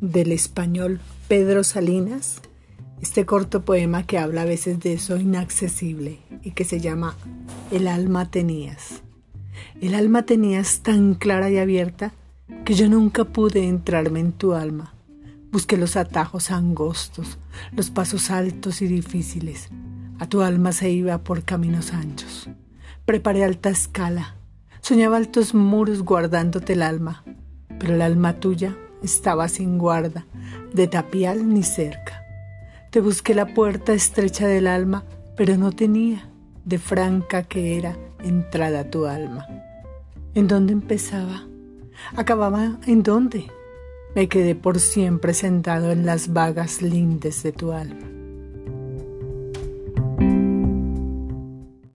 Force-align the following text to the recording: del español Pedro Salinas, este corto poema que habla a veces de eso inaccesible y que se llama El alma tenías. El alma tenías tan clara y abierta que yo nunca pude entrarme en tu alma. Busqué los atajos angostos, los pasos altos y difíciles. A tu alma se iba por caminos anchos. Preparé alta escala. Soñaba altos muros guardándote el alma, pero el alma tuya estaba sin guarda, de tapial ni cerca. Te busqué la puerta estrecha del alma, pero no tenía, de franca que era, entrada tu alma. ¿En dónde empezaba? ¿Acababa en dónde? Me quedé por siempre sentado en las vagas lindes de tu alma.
del 0.00 0.32
español 0.32 1.00
Pedro 1.28 1.62
Salinas, 1.62 2.40
este 3.02 3.26
corto 3.26 3.64
poema 3.64 4.06
que 4.06 4.18
habla 4.18 4.42
a 4.42 4.46
veces 4.46 4.80
de 4.80 4.94
eso 4.94 5.16
inaccesible 5.16 6.20
y 6.42 6.52
que 6.52 6.64
se 6.64 6.80
llama 6.80 7.16
El 7.70 7.86
alma 7.86 8.30
tenías. 8.30 9.02
El 9.80 9.94
alma 9.94 10.22
tenías 10.22 10.80
tan 10.80 11.14
clara 11.14 11.50
y 11.50 11.58
abierta 11.58 12.12
que 12.64 12.74
yo 12.74 12.88
nunca 12.88 13.24
pude 13.24 13.68
entrarme 13.68 14.20
en 14.20 14.32
tu 14.32 14.54
alma. 14.54 14.94
Busqué 15.52 15.76
los 15.76 15.96
atajos 15.96 16.50
angostos, 16.50 17.38
los 17.72 17.90
pasos 17.90 18.30
altos 18.30 18.82
y 18.82 18.86
difíciles. 18.86 19.68
A 20.18 20.28
tu 20.28 20.42
alma 20.42 20.72
se 20.72 20.90
iba 20.90 21.18
por 21.18 21.44
caminos 21.44 21.92
anchos. 21.92 22.48
Preparé 23.04 23.44
alta 23.44 23.70
escala. 23.70 24.36
Soñaba 24.80 25.16
altos 25.16 25.54
muros 25.54 26.02
guardándote 26.02 26.74
el 26.74 26.82
alma, 26.82 27.24
pero 27.78 27.94
el 27.94 28.02
alma 28.02 28.40
tuya 28.40 28.76
estaba 29.02 29.48
sin 29.48 29.78
guarda, 29.78 30.26
de 30.72 30.86
tapial 30.86 31.52
ni 31.52 31.62
cerca. 31.62 32.24
Te 32.90 33.00
busqué 33.00 33.34
la 33.34 33.46
puerta 33.46 33.92
estrecha 33.92 34.46
del 34.46 34.66
alma, 34.66 35.04
pero 35.36 35.56
no 35.56 35.72
tenía, 35.72 36.28
de 36.64 36.78
franca 36.78 37.44
que 37.44 37.76
era, 37.78 37.96
entrada 38.22 38.90
tu 38.90 39.06
alma. 39.06 39.46
¿En 40.34 40.48
dónde 40.48 40.72
empezaba? 40.72 41.46
¿Acababa 42.16 42.78
en 42.86 43.02
dónde? 43.02 43.46
Me 44.14 44.28
quedé 44.28 44.54
por 44.54 44.80
siempre 44.80 45.34
sentado 45.34 45.92
en 45.92 46.04
las 46.04 46.32
vagas 46.32 46.82
lindes 46.82 47.42
de 47.42 47.52
tu 47.52 47.72
alma. 47.72 48.09